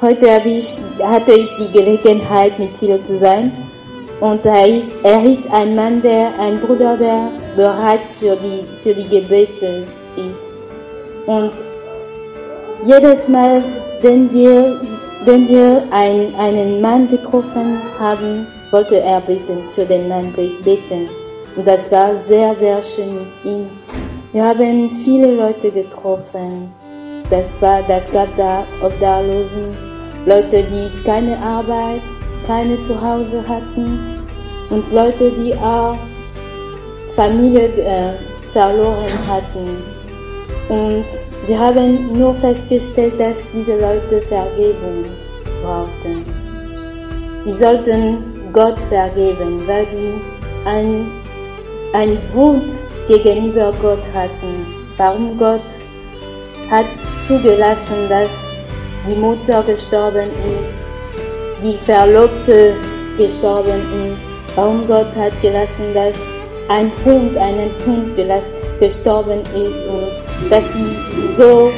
[0.00, 3.52] heute ich, hatte ich die Gelegenheit, mit Thilo zu sein.
[4.20, 8.94] Und er ist, er ist ein Mann, der, ein Bruder, der bereit für die, für
[8.94, 11.26] die Gebete ist.
[11.26, 11.52] Und
[12.86, 13.62] jedes Mal,
[14.02, 14.80] wenn wir,
[15.24, 21.08] wenn wir ein, einen Mann getroffen haben, wollte er beten, für den Mann beten.
[21.56, 23.66] Und das war sehr, sehr schön mit ihm.
[24.32, 26.72] Wir haben viele Leute getroffen.
[27.30, 29.87] Das war, das gab da Obdachlosen,
[30.28, 32.02] Leute, die keine Arbeit,
[32.46, 33.98] keine Zuhause hatten
[34.68, 35.96] und Leute, die auch
[37.16, 38.12] Familie äh,
[38.52, 39.82] verloren hatten.
[40.68, 41.06] Und
[41.46, 45.06] wir haben nur festgestellt, dass diese Leute Vergebung
[45.62, 46.24] brauchten.
[47.44, 50.12] Sie sollten Gott vergeben, weil sie
[50.66, 51.06] ein,
[51.94, 52.68] ein Wut
[53.08, 54.66] gegenüber Gott hatten.
[54.98, 55.62] Warum Gott
[56.70, 56.86] hat
[57.26, 58.47] zugelassen, dass
[59.08, 62.74] die Mutter gestorben ist, die Verlobte
[63.16, 64.56] gestorben ist.
[64.56, 66.14] Warum Gott hat gelassen, dass
[66.68, 68.16] ein Hund, einen Hund
[68.80, 69.54] gestorben ist
[69.88, 71.70] und dass sie so,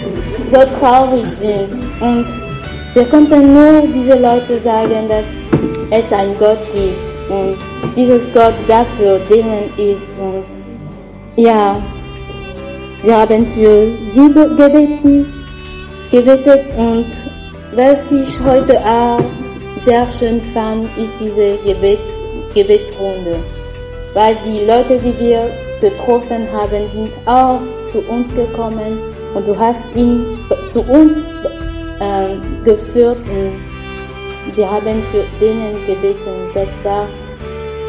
[0.51, 1.73] so traurig sind.
[2.01, 2.27] Und
[2.95, 5.25] wir konnten nur diese Leute sagen, dass
[5.91, 7.57] es ein Gott gibt und
[7.97, 10.09] dieses Gott dafür denen ist.
[10.19, 10.45] Und
[11.37, 11.81] ja,
[13.03, 15.27] wir haben für sie gebeten,
[16.11, 17.07] gebetet und
[17.73, 19.21] was ich heute auch
[19.85, 22.03] sehr schön fand, ist diese Gebets,
[22.55, 23.37] Gebetsrunde.
[24.15, 27.61] Weil die Leute, die wir getroffen haben, sind auch
[27.93, 28.99] zu uns gekommen
[29.35, 30.25] und du hast ihn
[30.73, 31.13] zu uns
[32.01, 36.51] äh, geführt und wir haben für denen gebeten.
[36.55, 37.07] Das war,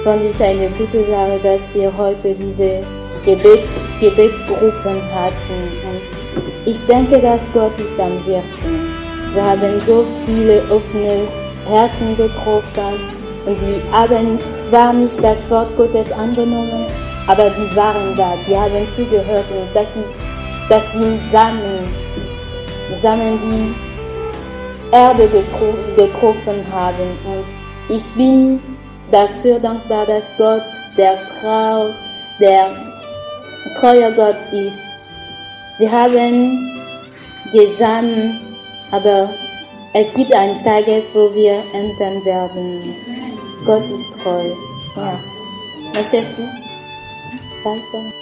[0.03, 2.81] fand ich eine gute Sache, dass wir heute diese
[3.25, 5.59] Gebets, Gebetsgruppen hatten.
[5.89, 6.01] Und
[6.65, 8.90] ich denke, dass Gott ist am Wirken.
[9.33, 11.27] Wir haben so viele offene
[11.67, 12.99] Herzen getroffen
[13.45, 14.37] und die haben
[14.69, 16.85] zwar nicht das Wort Gottes angenommen,
[17.27, 20.05] aber die waren da, die haben zugehört und das sind,
[20.69, 21.87] das sind Samen,
[23.01, 23.91] Samen, die
[24.93, 25.27] Erde
[25.95, 27.17] getroffen haben.
[27.25, 28.59] Und ich bin
[29.11, 30.61] dafür dankbar, dass Gott
[30.97, 31.85] der Frau,
[32.39, 32.67] der
[33.79, 34.81] treuer Gott ist.
[35.77, 36.59] Sie haben
[37.53, 38.50] gesammelt,
[38.91, 39.29] aber
[39.93, 42.95] es gibt einen Tag, wo wir ernten werden.
[43.65, 44.49] Gott ist treu.
[44.95, 45.19] Ja.
[45.93, 46.47] Möchtest du?
[47.63, 48.20] Danke.